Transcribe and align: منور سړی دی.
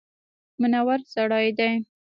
منور 0.59 0.99
سړی 1.13 1.47
دی. 1.57 1.71